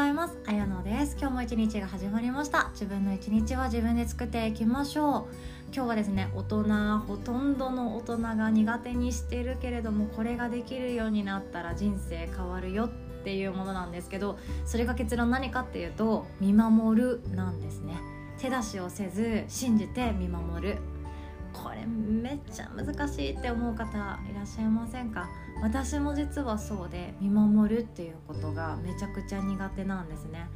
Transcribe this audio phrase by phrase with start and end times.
[0.00, 0.38] ざいます。
[0.46, 1.14] あやのです。
[1.20, 2.70] 今日も一日が始まりました。
[2.72, 5.34] 自分の一日は自分で作っていきましょう。
[5.74, 12.90] 今日はですね大人ほとんどの大人が苦手にしてるけれどもこれができるようになったら人生変わるよっ
[13.24, 17.98] ていうものなんですけどそれが結論何かっていうと見守るなんですね。
[18.38, 20.78] 手出しをせず信じて見守る。
[21.52, 23.86] これめっちゃ難しいって思う方
[24.30, 25.28] いらっしゃいませんか？
[25.62, 30.46] 私も実はそうで見守るっていうことがめちゃくちゃ苦手なんですね。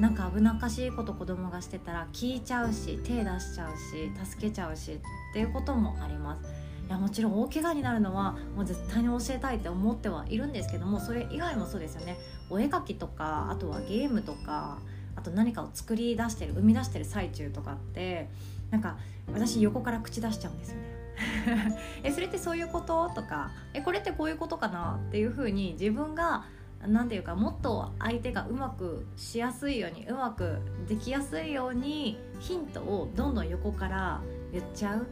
[0.00, 5.00] なんか危なっかしいこと子供がしてたら聞いちゃうし手出しちゃうし助けちゃうしっ
[5.32, 6.64] ていうこともあります。
[6.86, 12.16] いやもちろん大怪我になるのはもう絶対に教えたいって思ってはいるんですけどもそれ以外もそうですよね。
[12.50, 14.78] お絵描きとかあとはゲームとか
[15.16, 18.28] あと何かを作り出してる生み出してる最中とかって
[18.70, 18.96] なんか
[19.32, 21.03] 私横から口出しちゃうんですよね。
[22.02, 23.10] えそれってそういうこと？
[23.10, 24.98] とかえこれってこういうことかな？
[25.08, 26.44] っていうふうに自分が
[26.86, 30.58] 何て言うかもっと相手がうまくしやすいようにうまく
[30.88, 34.20] できやすいようにヒントをどんどん横から
[34.52, 35.06] 言っちゃう。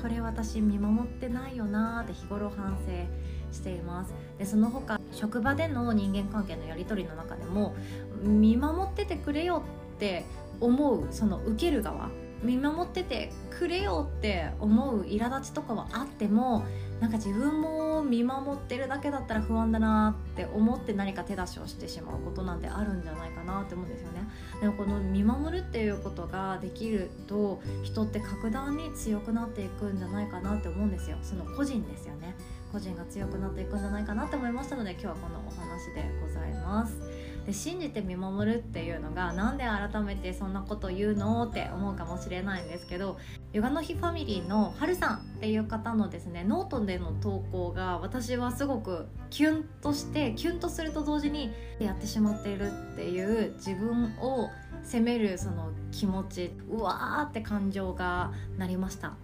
[0.00, 4.14] これ私見守ってないよなって日頃反省しています。
[4.38, 7.74] でその他職場での人間関係のやり取りの中でも
[8.22, 9.62] 見守っててくれよ
[9.96, 10.24] って
[10.60, 12.08] 思うその受ける側。
[12.42, 16.64] 見守っててくれよって思う苛立ちとかはあっても
[17.00, 24.28] なんか自分も見守ってるだけだったら不安だなって思って何か手出しをしてしまうことなんてあるんじゃないかなって思うんですよね。
[24.60, 31.16] でもこの見守るっていうことができると人って格段に強くなっていくんじゃないかなって思うんですよ。
[31.22, 32.36] その個人ですよね。
[32.72, 37.11] 個人が強くなっていくんじゃないかなって思いましたので今日はこのお話でございます。
[37.46, 43.18] で信じて見守るっていうのがなんで改めてそんなこと言うのって思うかもしれないんですけど
[43.52, 54.48] ヨガの日ファミリーのはるさんっていう方のですねノートでの投稿が私はすごくキュンとしてキュンとすると同時にやってしまっているっていう自分を
[54.84, 59.14] 責めるその気持ちうわーって感情がなりました。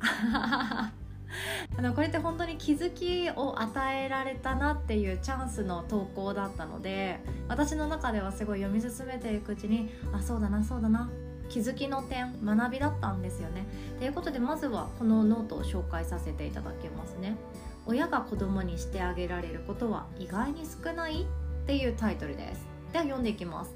[1.77, 11.11] あのこれって本当に気づきを与えられたなっていうチャンスの投稿だったので私の中ではすごい読み進めていくうちにあそうだなそうだな
[11.49, 13.66] 気づきの点学びだったんですよね。
[13.99, 17.37] ということでまずはこのノートを紹介させていただきますね。
[17.87, 21.27] 親が子供にしてあげられることは意外に少ないっ
[21.66, 22.66] ていうタイトルです。
[22.93, 23.75] では読んでいきます。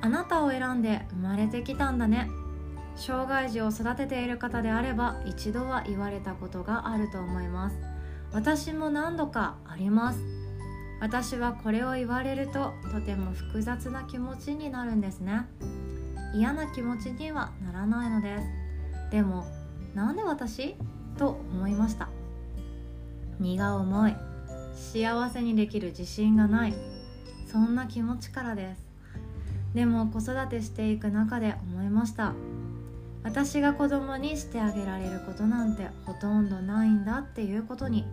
[0.00, 2.30] あなたを選んで生まれてきたんだね。
[2.96, 7.76] 障害児を育てている方であれば一度は言われたことがあると思います。
[8.32, 10.20] 私も何度かあります。
[11.00, 15.46] 私はこれを言われるととても複雑な気持ちになるんですね。
[16.34, 18.44] 嫌な気持ちにはならないのです。
[19.10, 19.44] でも
[19.94, 20.76] なんで私？
[21.18, 22.08] と思いました。
[23.38, 24.16] 荷が重い。
[24.74, 26.74] 幸せにできる自信がない。
[27.46, 28.84] そんな気持ちからです。
[29.74, 32.32] でも子育てしていく中で思いました。
[33.24, 38.04] 私が子供にしてあげられることなんてほとんどないんだっていうことに。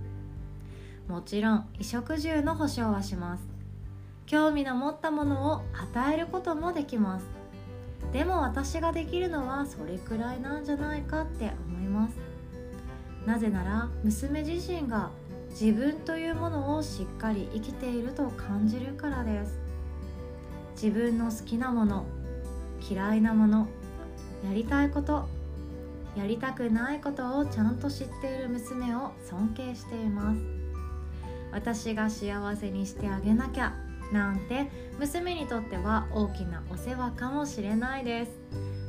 [1.08, 3.44] もちろん衣食住の保証はします。
[4.26, 7.26] 興味の持ったものを与えることもできます。
[8.14, 12.16] でも私ができるのはそれくらいなんじゃないかって思います。
[13.26, 15.12] なぜなら娘自身が
[15.50, 19.60] 自分というものをしっかり生きていると感じるからです。
[20.82, 22.06] 自分の好きなもの
[22.90, 23.68] 嫌いなもの
[24.44, 25.28] やりたいこと
[26.16, 30.42] やりたくないことをちゃんと知っている娘を尊敬しています。
[31.52, 33.74] 私が幸せにしてあげなきゃ
[34.12, 34.68] なんて
[35.00, 38.32] 娘にとっては大きなお世話かもしれないです。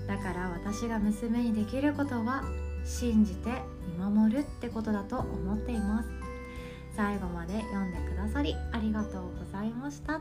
[0.07, 2.43] だから私が娘にできることは
[2.85, 3.51] 信じて
[3.99, 6.09] 見守るってことだと思っています。
[6.97, 10.21] 最後まで読んでくださりありがとうございました。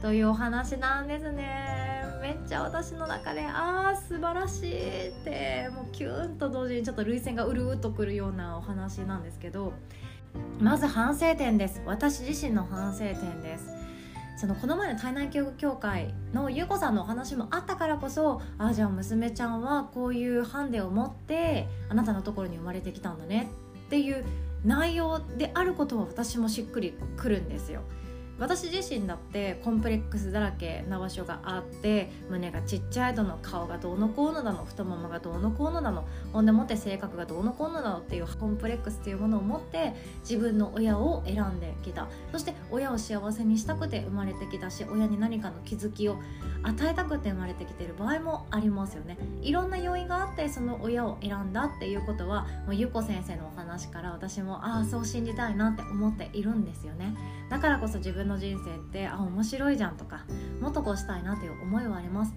[0.00, 1.93] というお話なんですね。
[2.24, 9.74] めっちゃ私の中でああ素晴らしいってもうキュンと同時にちょっと涙腺がうるうっとくるようなお話なんですけど
[10.58, 13.66] まず反省点です私自身の反省点です
[14.38, 23.50] そのこの前の体内教育協会の優子さんのお話もあったからこそああじゃあ娘ちゃんはこういうハンデを持ってあなたのところに生まれてきたんだね
[23.86, 24.24] っていう
[24.64, 27.82] 内容であることは私もしっくりくるんですよ。
[28.38, 42.08] 私自身だってコンプレックスだらけな場所があって胸がちっちゃいだの顔がどうのこうのだの太ももがどうのこうのだのほんでもって性格がどうのこうのだのっていうコンプレックスっていうものを持って自分の親を選んできた。
[42.32, 46.16] そして親を幸せにしたくて生まれてきたし親に何かの気づきを
[46.62, 49.16] 与えたくて生まれてきてる場合もありますよね。
[49.42, 57.14] いろんな要因があってその親を選んだっていうことはもうゆこ先生のお話から私もああそう信じたいなって思っているんですよね。
[57.50, 60.24] だからこそ自分分の人生ってあ面白いじゃんとか
[60.60, 62.34] もっとこうしたいなという思いはあります。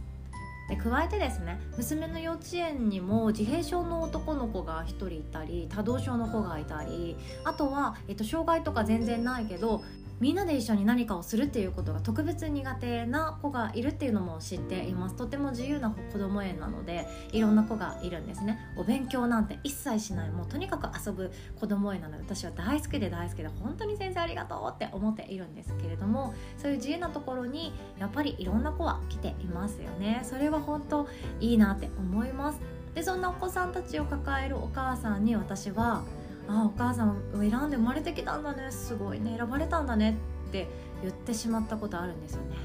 [0.69, 9.81] で加えてですね娘の幼稚園にも自閉症の男の子が1人いたり多動症の子がいたりあとは、えっと、障害とか全然ないけど
[10.19, 15.15] みんなで一緒に何かをするっていうことが特別苦手な子がいるっていうのも知っています。
[15.15, 18.59] とても自由な子ども園なのでいろんな子がいるんですね。
[18.75, 20.31] お勉強なんて一切しない。
[20.31, 30.21] もうとにかく遊ぶ子ども園なので私は大好きで大好きで本当に先生ありがとうって思っているんですけれどもそういう自由なところにやっぱりいろんな子は来ていますよね。
[30.23, 31.07] それは本当
[31.39, 32.59] いいなって思います。
[32.95, 36.01] でそんなお子さんたちを抱えるお母さんに私は
[36.47, 40.17] あお母さんを選んで生まれてきたんだねすごいね選ばれたんだね
[40.49, 40.67] って
[41.01, 42.55] 言ってしまったことあるんですよね。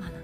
[0.00, 0.18] あなんか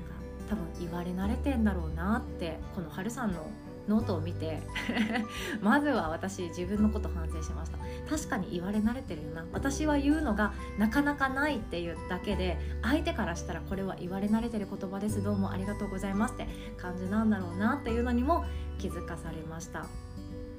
[0.49, 3.51] 多分言われ慣れてんだろうなってこの春さんの
[3.89, 4.63] ノートを見て
[5.61, 7.79] まずは私自分のこと反省しました。
[8.09, 9.45] 確かに言われ慣れてるよな。
[9.53, 16.47] 私は言うのがなかなかないっていうだけで相手からしたらこれは言われ慣れてる言葉ですどうもありがとうございますって
[16.77, 18.45] 感じなんだろうなっていうのにも
[18.79, 19.87] 気づかされました。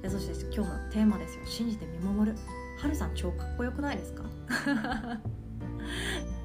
[0.02, 1.42] でそして今日のテーマですよ。
[1.46, 2.36] 信じて見守る。
[2.80, 4.24] はるさん超かっこよくないですか？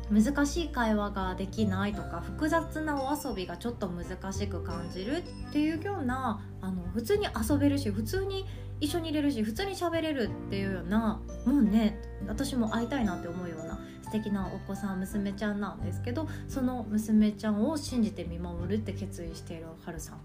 [0.10, 8.46] 難しい会話ができないとか複雑なお遊びがちょっと難しく感じるっていうようなあの普通に遊べるし普通に
[8.80, 20.20] 一緒にいれるし普通に喋れるっていうようなもうね私も会いたいなって思うような素敵なお子さん娘ちゃんなんですけどその娘ちゃんを信じて見守るって決意しているはるさん。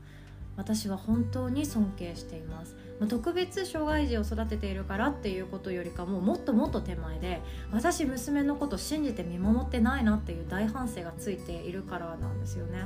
[0.56, 2.76] 私は本当に尊敬しています。
[3.08, 7.40] 特別障害児を育てているからっていうことよりかももっともっと手前で
[7.72, 12.84] 私娘のこと信じて見守ってないなっていう大反省がついているからなんですよね。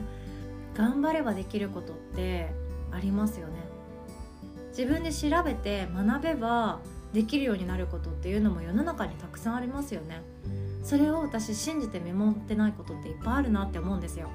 [0.75, 2.51] 頑張ればできることって
[2.93, 3.55] ありますよね。
[4.71, 6.81] 自分で調べて学べば
[7.13, 10.23] できるようになることっていうのも世の中にたくさんありますよね。
[10.83, 14.29] それを私信じて見守ってないことっていっぱいあるなって思うんですよ。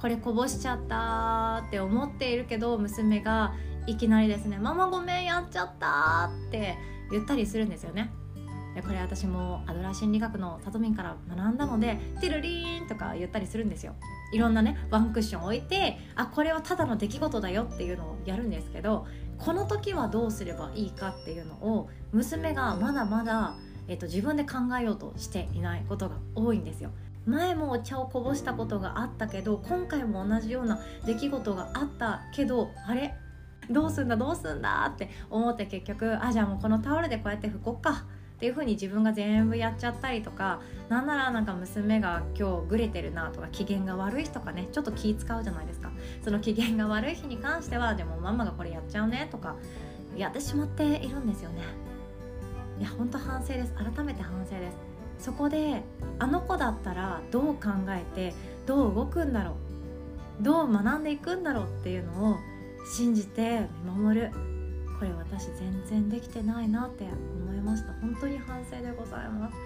[0.00, 3.54] これこぼしちゃったって思っているけど娘が
[3.86, 6.76] いきなりですね「ママごめんやっちゃった」って
[7.10, 8.10] 言ったりするんですよね。
[8.86, 13.94] これ私もアドラー心理学のさとみんから学んだので「テルリーン」とか言ったりするんですよ。
[14.30, 19.06] いろんなねワンクッション置いてあこれはただの出来事だよっていうのをやるんですけど
[19.38, 23.54] この時はどうすればいいかっていうのを娘がまだまだ、
[23.88, 26.90] えっと、自分で考えようとしていないことが多いんですよ。
[27.28, 33.14] 前もお茶をこぼしたことがあったけど今回も同じような出来事があったけどあれ？
[33.70, 34.16] どうすんだ？
[34.16, 34.90] どうすんだ？
[34.92, 38.04] って思って結局あじゃあもうこのタオルでこうやって拭こっか。
[38.36, 45.90] っていう風に自分が全部やっちゃったりとかなんならなんか娘が今日グレてるなとか機嫌が悪い日とかねちょっと気使うじゃないですか。
[46.22, 49.56] その機嫌が悪い日に関してはでもママがこれやっちゃうねとか
[50.16, 51.62] やってしまっているんですよね。
[52.78, 53.74] いや本当反省です。
[53.74, 54.87] 改めて反省です。
[55.18, 55.82] そこで
[56.18, 58.34] あの子だったらどう考えて
[58.66, 59.56] どう動くんだろ
[60.40, 62.36] うどう学んでいくんだろうっていうのを
[62.96, 64.30] 信じて見守る。
[64.98, 67.92] これ私全然できてないなって思いました。
[68.00, 69.56] 本当に反省でございます。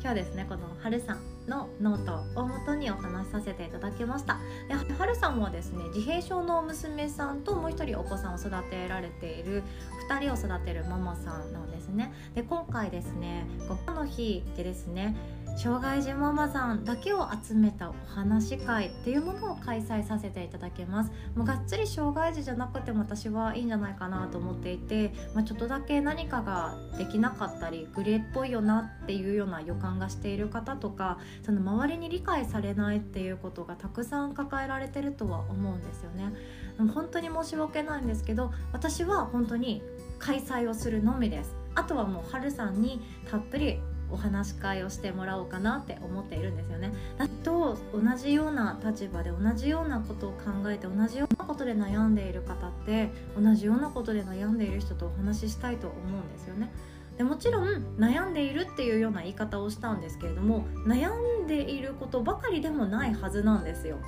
[0.00, 2.04] 今日ですねこのはるさんのノー
[2.34, 4.38] トをもとにお話しさせていただきました。
[4.68, 9.62] ではるさんはですね自閉症の娘さんともう一人お子さんを育てられている
[10.08, 12.12] 2人を育てるママさんなんですね。
[12.34, 15.16] で今回ですねヨガの日でですね
[15.58, 21.10] 障害児ママさんだけを集めたお話会っていうものを開催させていただけます。
[21.34, 36.32] もうがっつり障害児じゃなくても私はいいんじゃないかなと思っていて、まあ、ちょっとだけ何かができなかったりグレーっぽいよなっていうような予感がしている方とかその周りに理解されないっていうことがたくさん抱えられてるとは思うんですよね。
[36.76, 39.82] でも本当に申し訳ないんですけど私は本当に
[40.20, 41.56] 開催をするのみです。
[41.74, 46.92] あとはもう春さんにたっぷりお話し会をしてもらおうかなって思っているんですよね。
[47.18, 56.70] だと同じような立場で同じようなことを考えて同じようなことで悩んでいる方って同じようなことで悩んでいる人とお話ししたいと思うんですよね。
[57.16, 57.66] でもちろん
[57.98, 61.10] 悩んでいるっていうような言い方をしたんですけれども悩
[61.42, 63.98] んでいることばかりでもないはずなんですよ。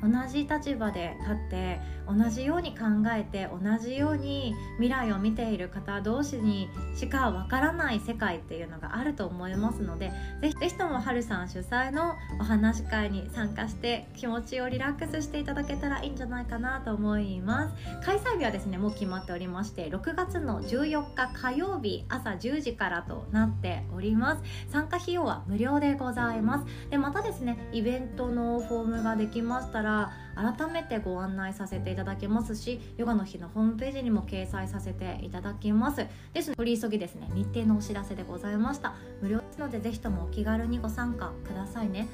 [0.00, 2.84] 同じ立場で立って同じように考
[3.14, 10.10] えて同じように未来を見ている方同士にしかわからない世界っていうのがあると思いますので
[10.40, 17.74] ぜひぜひともはるさん主催のお話し会に参加して気持ちをリラックスしていただけたらいいんじゃないかなと思います。
[18.04, 24.42] 開催日はですねもう決まっておりまして6月の14日火曜日朝10時からとなっております。
[24.70, 26.66] 参加費用は無料でございます。
[26.90, 36.06] でまたですねイベントのフォームができましったら改めてご案内させていただきますしヨガの日のホームページにも掲載させていただきます。
[36.32, 38.94] ですので取り急ぎですね日程のお知らせでございました。
[39.22, 42.08] 無料ですのでぜひともお気軽にご参加くださいね。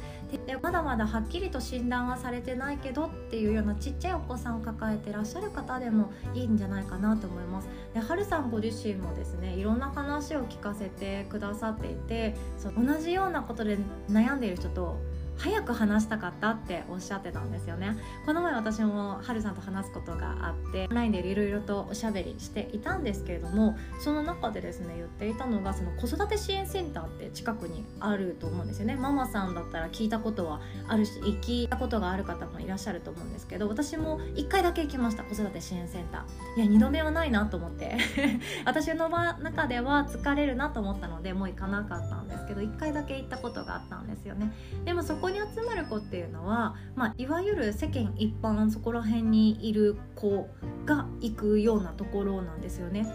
[0.47, 7.69] でまだまだはっきりと診断はされてないけどっていうようなちっちゃいお子さんを抱えてらっしゃる方でもいいんじゃないかなと思います。
[7.95, 13.79] ではるさんご自身もですねいろんな話を聞かせてくださっていてそう同じようなことで
[14.11, 14.99] 悩んでいる人と
[15.39, 17.97] 早く話したかったっておっしゃってたんですよね。
[18.27, 28.97] この前私もはるさんと話すことがあってオンラインでいろいろとおしゃべりしていたんですけれどもその中でですね言っていたのがその子育て支援センターって近くにあると思うんですよね。
[28.97, 36.63] ママさんだったら聞いたことはあるし聞いたことがある方もいらっしゃると思うんですけど私も1回だけ行きました子育て支援センター。
[36.63, 37.97] いや2度目はないなと思って。
[38.67, 42.18] 私の中では疲れるなと思ったのでもう行かなかった
[42.49, 44.53] けど1回だけ行ったことがあったんですよね
[44.85, 50.49] でもそこに集まる子っていうのは、まあ、いわゆる世間一般そこら辺にいる子
[50.87, 53.07] が行くようなところなんですよね。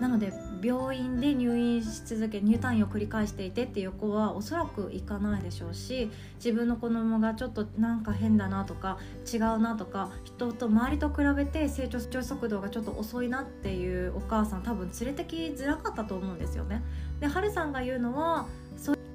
[0.00, 8.98] なので病院で入院し続け入退院を繰り返していてっていう子はおそらく行かないでしょうし自分の子供がちょっとなんか変だなとか
[9.32, 16.82] 違うなとか人と周りと比べて成長速度がちょっと遅いなっていうお母さん多分連れてきづらかったと思うんですよね。
[17.20, 18.46] ではるさんが言うのは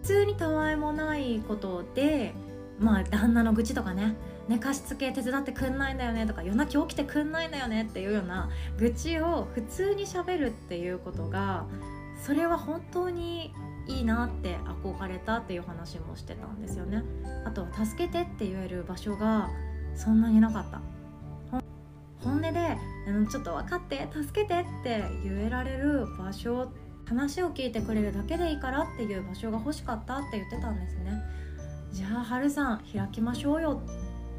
[0.10, 2.34] 通にたわいもないことで
[2.80, 4.16] まあ旦那の愚痴とかね
[4.48, 8.50] 寝かしつけ手伝ってくんないんだよねとか夜泣き起きてくんないんだよねっていうような
[8.80, 11.68] 愚痴を普通にしゃべるっていうことが
[12.25, 13.54] それは本当に
[13.86, 17.04] いいなって憧れたっていう話もしてたんですよね。
[17.46, 19.50] あと「助けて」って言える場所が
[19.94, 20.82] そんなになかった。
[22.24, 22.51] 本音で
[23.30, 26.72] 「ちょっと分かって助けて」って言えられる場所
[27.10, 31.12] 話を聞いてくれるだけでいいからっていう場所が欲しかったって言ってたんですね。
[31.92, 33.82] じゃあはるさん開きましょうよ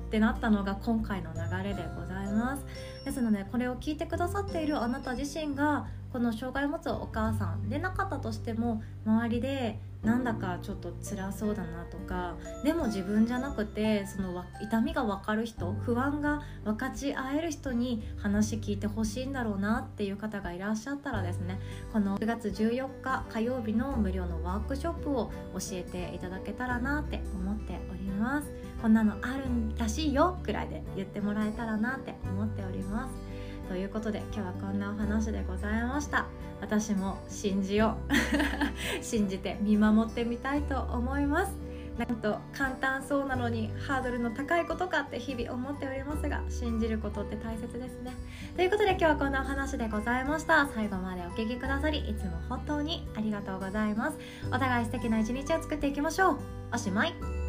[0.06, 2.64] ってなったのが今回の流れでございます。
[3.04, 21.60] ですのでこれを聞いてくださっているあなた自身がこの障害を持つお母さんでなかったとしても周りでなんだかちょっと辛そうだなとかでも自分じゃなくてその痛みが分かる人不安が分かち合える人に話聞いてほしいんだろうなっていう方がいらっしゃったらですね
[21.92, 28.70] この9月14日火曜日の無料のワークショップを教えていただけたらなって思っております。
[28.80, 33.29] こんなのあるんらしいよくらいで言ってもらえたらなって思っております
[33.70, 36.26] ということで今日はこんなお話でございました。
[36.60, 38.12] 私も信じよう。
[39.00, 41.52] 信じて見守ってみたいと思います。
[41.96, 48.12] なんと簡単そうなのにハードルの高いことかって日々思っておりますが信じることって大切ですね。
[48.56, 50.66] ということで今日はこんなお話でございました。
[50.74, 54.18] 最後までお聴きくださりいつも本当にありがとうございます。
[54.48, 56.38] お互い素敵な一日を作っていきましょう。
[56.74, 57.39] おしまい。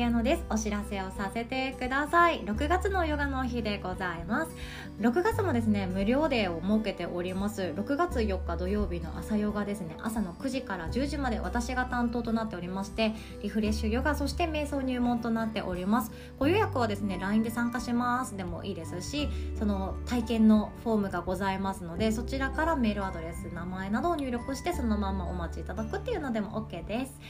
[0.00, 0.44] 綾乃です。
[0.48, 2.40] お知らせをさせてください。
[2.40, 4.52] 6月のヨガの日でございます。
[4.98, 7.74] 6月もですね無料デーを設けております。
[7.76, 9.96] 6月4日土曜日の朝ヨガですね。
[9.98, 16.12] 朝の9時から10時まで私が担当となっておりましてリフレッシュヨガそして瞑想入門となっております。
[16.38, 18.38] ご予約はですね LINE で参加します。
[18.38, 19.28] でもいいですし
[19.58, 27.20] その体験のフォームがございますのでそちらからメールアドレス名前などを入力してそのままお待ちいただくっていうのでも OK です。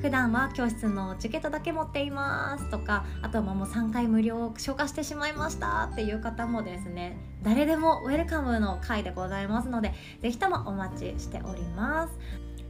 [0.00, 2.19] 普段は教室のチケットだけ持っています。
[2.20, 12.14] ますとかあとはもう3回無料消化してしまいましたっていう方もですね誰でもウェルカムの回でございますのでぜひともお待ちしております。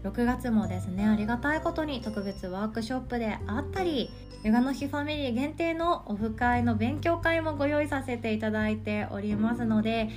[0.03, 4.11] 6月もですねありがたいことに特別ワークショップであったり
[4.43, 10.09] ヨガの日ファミリー限定のオフ会の勉強会もご用意させていただいておりますので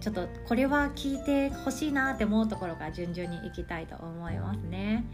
[0.00, 5.04] ちょっとこれは聞いてほしいなって思うところから順々にいきたいと思いますね。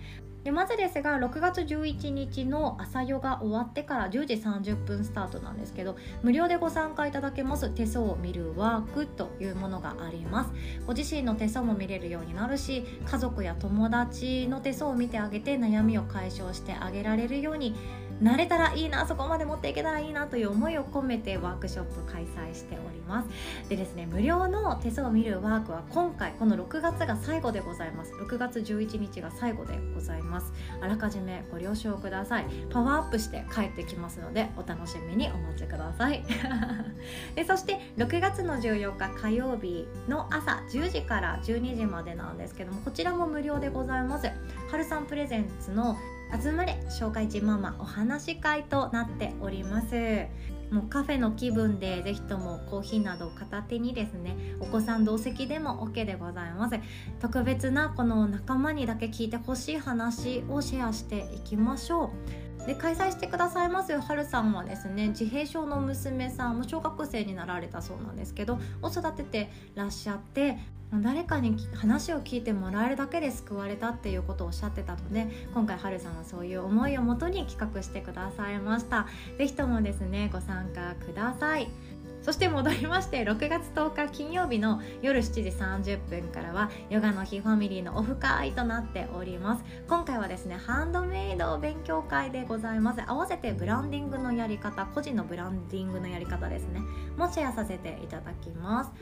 [0.45, 10.50] でまずですが6月11日の朝ヨガ終わってから10時30分スタートなんですけど無料でご参加いただけます手相を見るワークというものがあります。
[10.87, 17.75] ご自身の手相も見れるようになるし家族や友達の手相を見てあげて悩みを解消してあげられるように
[18.21, 23.29] なれたらいいなそこまで持っていけたらいいなという思いを込めてワークショップ開催しております。
[23.69, 28.13] でですね無料の手相を見るワークは今回この6月が最後でございます。
[28.15, 30.53] 6月11日が最後でございます。
[30.81, 32.47] あらかじめご了承ください。
[32.71, 36.25] パワーアップして帰ってきますのでお楽しみにお待ちください。
[37.37, 44.29] でそして6月の14日火曜日の朝10時から12時までなんですけどもこちらも無料でございます。
[44.71, 45.97] 春さんプレゼンツの
[46.43, 50.27] 集まれ紹介地ママお話会となっております。
[50.71, 56.79] もうカフェの気分でぜひともコーヒーなど片手にですねお子さん同席でも OK でございます。
[57.21, 62.48] 特別なこの仲間にだけ聞いてほしい話をシェアしていきましょう。
[62.67, 70.59] で開催してくださいますはるさんはですね自閉症の娘さんも小学生になられたそうなんですけどを育ててらっしゃって
[70.93, 79.07] 誰かに話を聞いてもらえるだけで救われたっていうことをおっしゃってたので今回はるさんはそういう思いをもとに企画してくださいました。
[79.37, 81.69] 是非ともですねご参加ください。
[82.29, 89.65] そして戻りまして6月10日金曜日の夜7時30分からはヨガの日ファミリーのオフ会となっております。
[89.89, 93.01] 今回はですねハンドメイド勉強会でございます。
[93.07, 96.83] 合わせてブランディングのやり方個人のブランディングのやり方ですね。
[97.17, 98.93] もシェアさせていただきます。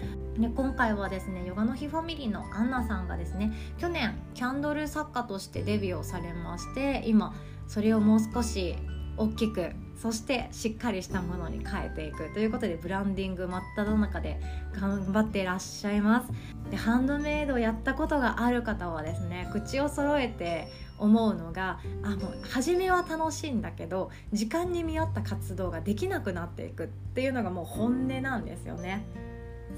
[0.41, 7.35] で今回はですねヨガの日ファミリーのアンナさんがですね去年キャンドル作家としてデビューをされまして今
[7.67, 8.77] それをもう少し
[9.17, 14.41] 大きくそしてしっかりしたものに変えていくということでブランディング真っ只中で
[14.79, 16.31] 頑張っていらっしゃいます
[16.71, 29.05] でハンドメイドをやったことがある方はですね口を揃えて思うのがあもう初めは楽しいんだけど時間に見合った活動ができなくなっていくっていうのがもう本音なんですよね。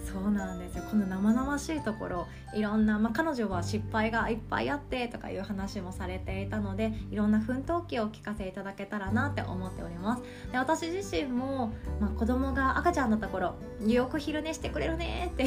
[0.05, 0.85] そうなんですよ。
[0.91, 10.23] この生々しいところいろんな、まあ、彼女は失敗がいっぱいあってとかいう話もされていたのでいろんな奮闘記をお聞かせいただけたらなって思っております。
[10.51, 13.55] で私自身も、まあ、子供が赤ちゃんだった頃
[13.87, 15.45] よく昼寝してくれるねって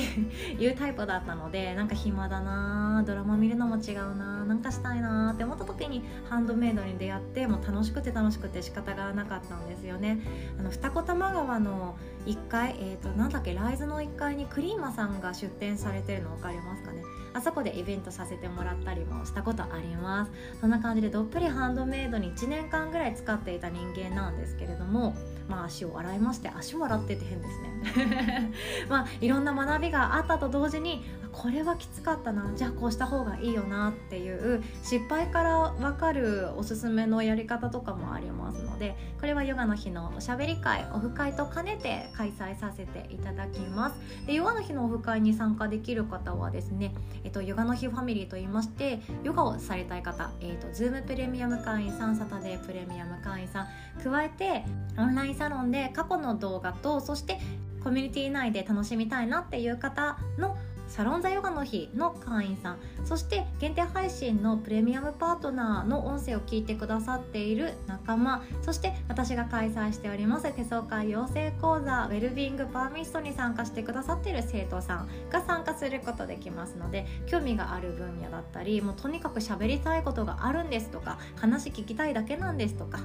[0.62, 10.20] いうタイプだったのでなんか暇だなドラマ見るのも違うななんかしたいなって思った時にハンドメイドに出会ってもう楽しくて楽しくて仕方がなかったんですよね。
[10.60, 17.02] あの二子玉川の1階えっ、ー、となんだっけライズの1階にクリーマさんが出店されてるの分かりますかね？
[17.34, 20.32] あそこでイベントさせてもらったりもしたことあります。
[20.60, 25.16] そんな感じでどっぷりハンドメイドに1年間ぐらい使っていた人間なんですけれども
[25.48, 27.81] まあ足を洗いまして足も洗ってて変ですね。
[28.90, 44.26] まあいろんな学びがあったと同時にこれはきつかったなじゃあこうした方がいいよなっていう失敗から分かるおすすめのやり方とかもありますのでこれはヨガの日のおしゃべり会オフ会と兼ねて開催させていただきます。
[44.26, 53.68] でヨガの日のオフ会に参加できる方はですね、えっと、ヨガの日ファミリーと言いましてヨガをされたい方、えっと、ズームプレミアム会員さんサタデープレミアム会員さん
[54.04, 54.64] 加えて
[54.98, 57.40] オンラインサロンで過去の動画とそして
[57.84, 60.58] コミュニティ内で楽しみたいなっていう方の
[60.92, 83.00] サロンザヨガの日の会員さんそして限定配信のプレミアムパートナーの音声を聞いてくださっている仲間そして私が開催しております手相会養成講座ウェルビングパーミストに参加してくださっている生徒さんが参加することできますので興味がある分野だったりもうとにかく喋りたいことがあるんですとか話聞きたいだけなんですとか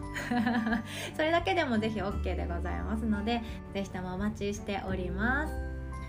[1.15, 5.66] それだけでもぜひ OK でございますのでぜひともお待ちしております。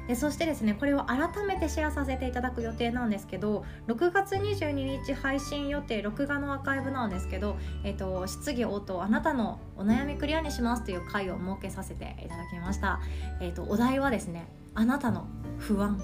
[0.08, 4.72] でそしてですねこれを改めてシェアさせていただく予定なんですけど6月22
[5.06, 13.00] 日配信予定録画のアーカイブなんですけど、えーと、質疑応答あなたのお悩みクリアにしますという回を設けさせていただきました、
[13.42, 15.28] えーと、とお題はですねあなたの
[15.60, 16.00] 不安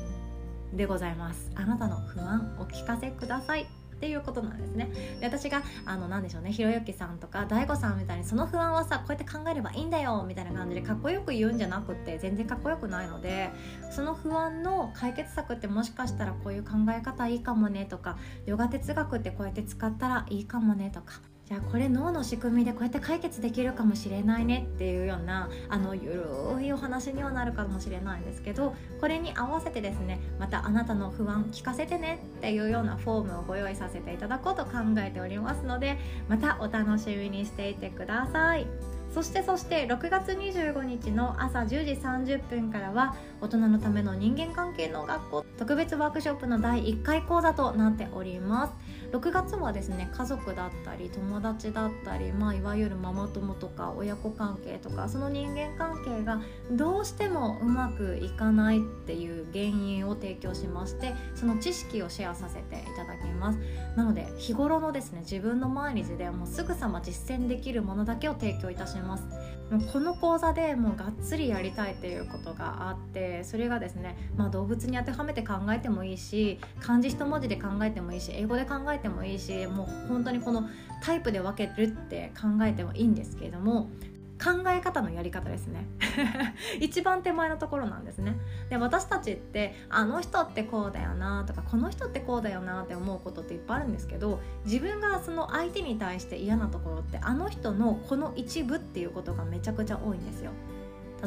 [0.74, 1.52] でございます。
[1.56, 3.83] あなたの不安お聞かせください。
[4.04, 4.90] っていうことなんですね。
[5.22, 13.50] で私があの何でしょうねひろゆきさんとか大悟さんみたいにその不安はさこうやって考えればいいんだよみたいな感じでかっこよく言うんじゃなくって全然かっこよくないので
[13.92, 26.26] その不安の解決策ってもしかしたらこういう考え方いいかもねとかヨガ哲学ってこうやって使ったらいいかもねとかじゃあこれ脳の仕組みでこうやって解決できるかもしれないねっていうようなあのゆ
[26.58, 35.98] るいお話にはなるかもしれないんですけどこれに合わせてですねまたあなたの不安聞かせてねっていうようなフォームをご用意させていただこうと考えておりますので
[36.30, 38.66] またお楽しみにしていてください。
[39.14, 48.74] そしてそして6月25日の朝10時30分からは大人のための人間関係の学校特別ワークショップの第1回講座となっております
[49.14, 63.60] 6月はですね家族だったり友達だったり、まあ、いわゆるママ友とか親子関係とかその人間関係がどうしてもうまくいかないっていう原因を提供しましてその知識をシェアさせていただきます。
[63.96, 69.28] なので日頃のですね自分の毎日でもうすぐさま実践できるものだけを提供いたします。
[69.74, 80.70] もうこの講座でもうがっつりやりたいっていうことがあってそれがですね、まあ、動物に当てはめて考えてもいいし漢字一文字で考えてもいいし英語で考えてもいいしもう本当にこの
[81.02, 83.90] タイプで分けるって考えてもいいんですけれども
[84.42, 85.88] 考え方のやり方ですね。
[86.80, 88.38] 一番手前のところなんですね。
[88.70, 100.52] で私たちってあの人ってこうだよなとかこの人ってこうだよなって思うことっていっぱいあるんですけど自分がその相手に対して嫌なところってあの人のこの一部っていうことがめちゃくちゃ多いんですよ。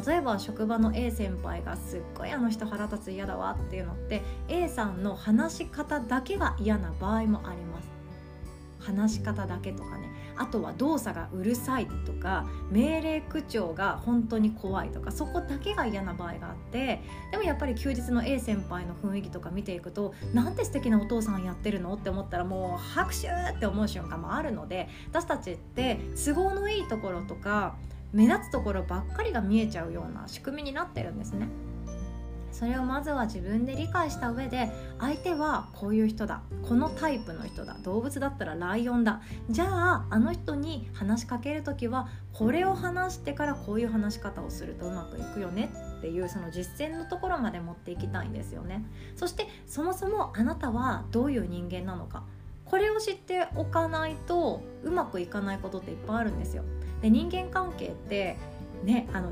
[0.05, 7.87] 例えば職場の A 先輩がすっごいあの人腹立つ嫌だわっていうのって A さんの話し方だけが嫌な場合もあります。
[8.79, 10.11] 話し方だけとかね。
[10.37, 27.75] あとは動作がうるさいとか命令口調が本当に怖いとかそこだけが嫌な場合があってでもやっぱり休日の A 先輩の雰囲気とか見ていくとなんて素敵なお父さんやってるのって思ったらもう拍手って思う瞬間もあるので私たちって都合のいいところとか
[28.13, 31.47] 目立つところばっかりが見えちゃうような仕組みになってるんですね。
[32.57, 48.83] それをまずは自分で理解した上で相手はこういう人だこのタイプの人だ動物だったらライオンだじゃああの人に話しかける時はこれを話してからこういう話し方をするとうまくいくよねっていうその実践のところまで持っていきたいんですよね。
[49.15, 52.23] そしてそもそもあなたはどういう人間なのか
[52.65, 56.63] これを知っておかないとうまくいかないことっていっぱいあるんですよ。
[57.03, 58.35] で人間関係って
[58.83, 59.31] ねあの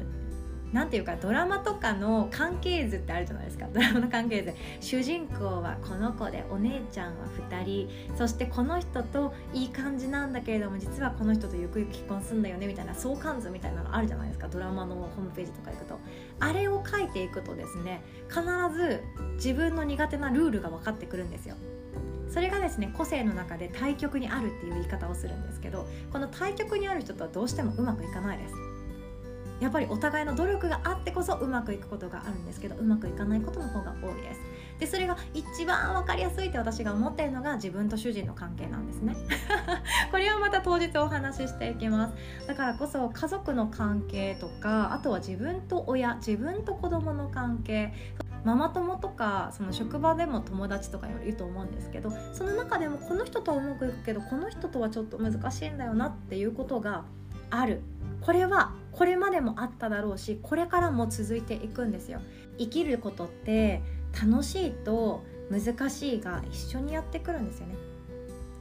[0.74, 3.68] 何ていうかドラマとかの関係図ってあるじゃないですか。
[3.74, 4.54] ドラマの関係図。
[4.80, 7.90] 主人公はこの子でお姉ちゃんは2人。
[8.18, 14.48] そしてこの人といい感じなんだけれども実はこの人とゆくゆく結婚すんだよねみたいな相関図みたいなのあるじゃないですか。
[14.48, 16.00] ドラマのホームページとか行くと。
[16.40, 18.42] あれを書いていくとですね必
[18.74, 19.02] ず
[19.36, 21.56] 自分の苦手なルールが分かってくるんですよ。
[22.30, 28.65] それがですね個性の中で対極にあるっていう言い方をするんですけどこの対極にある人とはどうしてもうまくいかないです。
[29.60, 34.40] やっぱりお互いの努力があってこそうまくいくことがあるんですけどうまくいかないことの方が多いです。
[34.80, 39.16] でそれが一番分かりやすいって私が思っているのが自分と主人の関係なんですね。
[40.12, 42.14] これはまた当日お話ししていきます。
[42.48, 47.94] だからこそ家族の関係とかあとは自分と親自分と子供の関係
[48.44, 57.06] ママ友とかその職場でも友達とかよりいると思うんですけどその中でもこの人とはうまくいくけどこの人とはちょっと難しいんだよなっていうことが
[57.50, 57.82] ある。
[58.22, 62.22] これはこれまでもあっただろうしこれからも続いていくんですよ。
[62.58, 63.82] 生きることって
[64.14, 67.76] 楽しいと難しいが一緒にやってくるんですよね。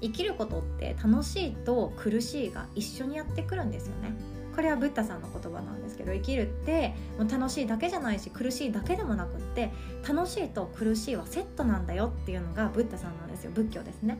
[0.01, 4.12] 生きることって楽しいと苦しいが一緒にやってくるんですよね。
[4.55, 9.73] これはブッダさんの言葉なんですけど生きるってもう楽しいだけじゃないし苦しいだけでもなくって
[10.07, 13.51] 楽しいと苦しいはセットなんだよっていうのがブッダさんなんですよ。
[13.53, 14.18] 仏教ですね。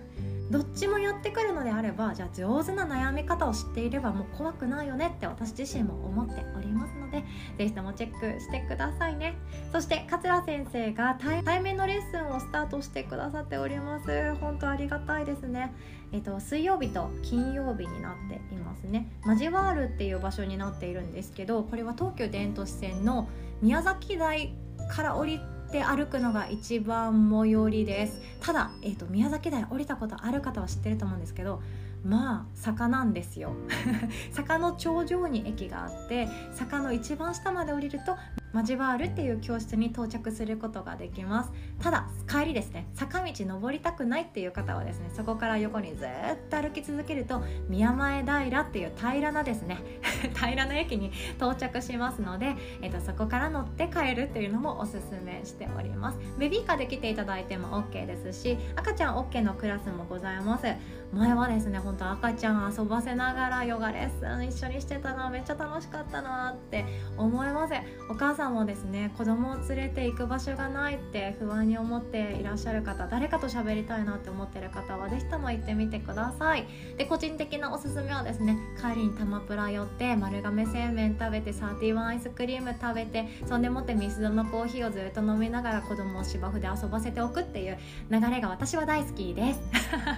[0.51, 7.25] どっちもやってくるのであればじゃあ上手な悩み方を知っていればもう怖くないよねって私自身も思っておりますので
[7.59, 9.37] 是非ともチェックしてくださいね。
[9.73, 14.35] そして桂先生が対面のレッスンをスタートしてくださっております。
[14.37, 15.73] 本当ありがたいですね。
[16.13, 19.09] えっと、水曜日と金曜日になっていますね。
[19.25, 23.29] マジワールっていう場所になっているんですけどこれは東急電都市線の
[23.63, 24.55] 宮崎台
[24.91, 28.21] から降りて歩くのが一番最寄りです。
[28.41, 31.63] ただ、えーと、宮崎台降りたことある方は知ってると思うんですけど
[32.05, 33.53] まあ坂なんですよ。
[34.33, 38.17] 坂の頂上に駅があって坂の一番下まで降りると
[38.55, 41.51] マジバールっていう教室に到着することができます。
[41.83, 46.09] ただ帰りですね坂道登りたくないっていう方はですねそこから横にずっ
[46.49, 49.79] と歩き続けると宮前平っていう平らなですね
[50.37, 56.19] 平らな駅に到着しますので、えーと、そこから乗って帰るっていうのもおすすめしております。
[56.39, 60.67] ベビーカーで来ていただいても OK ですし赤ちゃん OK のクラスもございます。
[61.13, 66.85] 前はですね本当赤ちゃん遊ばせながらヨガレッスン一緒にしてたなめっちゃ楽しかったなって
[67.17, 67.75] 思います。
[68.11, 76.67] お母さんさんもですね子供を連れて行く場所がないって不安に思っていらっしゃる方誰かと喋りたいなって思ってる方は是非とも行ってみてください。
[76.99, 87.79] で個人的なおすすめはですね帰りにタマプラ寄って丸亀製麺食べてサーティワンアイスクリーム食べてそんでもってミスドのコーヒーをずっと飲みながら子供を芝生で遊ばせておくっていう
[88.11, 89.61] 流れが私は大好きです。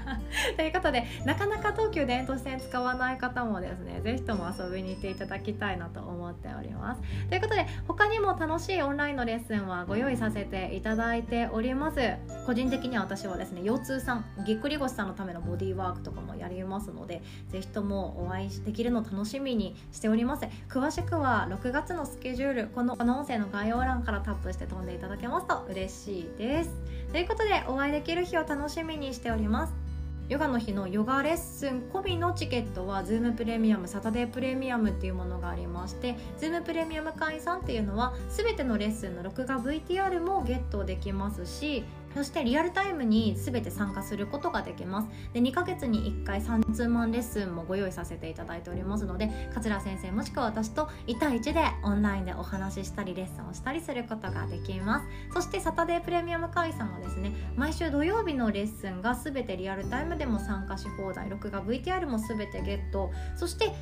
[0.57, 7.03] ということでなかなか東急電都線使わない方もですね是非とも遊びに行っていただきたいなと思っております。
[7.29, 11.99] ということで他ににも楽しいオンラインのレッスンはご用意させていただいております。
[12.47, 20.47] 個人的には私はですね腰痛さんぎっくり腰さんのためのボディーワークとかもやりますのでぜひともお会いできるの楽しみにしております。
[20.71, 26.71] 詳しくは6月のスケジュールこのこの音声の概要欄からタップして飛んでいただけますと嬉しいです。
[27.13, 29.86] ということでお会いできる日を楽しみにしております。
[30.29, 41.85] ヨガの日のヨガレッスン込みのチケットは Zoom プレミアムサタデープレミアムっていうものがありまして Zoom プレミアム会員さんっていうのは全てのレッスンの録画 VTR もゲットできますし
[42.17, 45.09] そしてリアルタイムに全て参加することができます。
[45.35, 55.07] で2ヶ月に1回3通マンレッスンもご用意させていただいておりますので桂先生もしくは私と1対1でオンラインでお話ししたりレッスンをしたりすることができます。
[55.35, 63.11] そしてサタデープレミアム会員さんはですね毎週土曜日のレッスンが全てリアルタイムでも参加し放題録画 VTR も全てゲット。
[63.37, 63.75] そして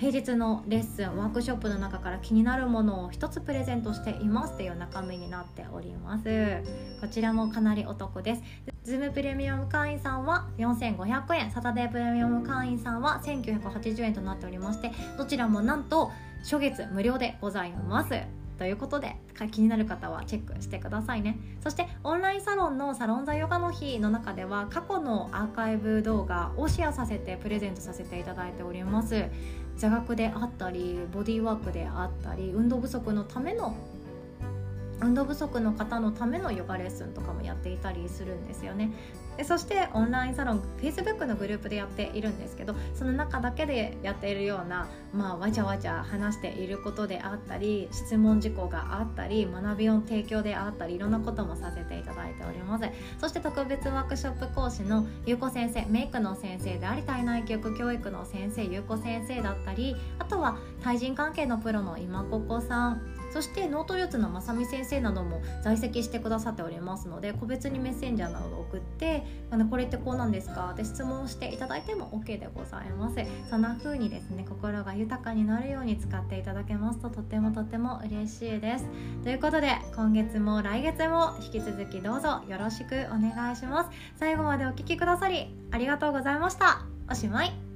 [0.00, 6.62] 平日のレッスンワークショップの中から気になるものを一つプレゼントしていますっていう中身になっております。
[7.02, 8.42] こちらもかなりお得です。
[8.82, 11.50] ズームプレミアム会員さんは4500円。
[11.50, 16.10] サタデープレミアム会員さんは1980円となっておりましてどちらもなんと
[16.44, 18.14] 初月無料でございます。
[18.56, 19.16] ということで
[19.52, 21.38] 気になる方はチェックしてくださいね。
[21.62, 29.24] そしてオンラインサロンのサロン座ヨガの日の中では過去のアーカイブ動画をシェアさせてプレゼントさせていただいております。
[29.80, 33.74] 座学であったりボディーワークであったり運動不足のための
[35.00, 38.90] 運動不足の方のためのヨガレッスンとかもやっていたりするんですよね。
[39.36, 52.84] でそしてオンラインサロン Facebook のグループでやっているんですけどその中だけでやっているような、まあ、わちゃわちゃ話していることであったり質問事項があったり学びの提供であったりいろんなこともさせていただいております。
[53.18, 70.70] そして特別ワークショップ講師のゆうこ先生メイクの先生であり体内記憶教育の先生ゆうこ先生だったりあとは対人関係のプロの今ここさんそしてノート術のまさみ先生なども在籍してくださっておりますので個別にメッセンジャーなどを送ってあのこれってこうなんですか？
[70.72, 73.16] って質問していただいても OK でございます。
[73.48, 78.86] そんな風にですね心が豊かになるように使っていただけますととてもとても嬉しいです。
[79.22, 83.90] ということで今月も来月も引き続きどうぞよろしくお願いします。
[84.16, 86.82] 最後までお聴きくださりありがとうございました。
[87.10, 87.69] おしまい。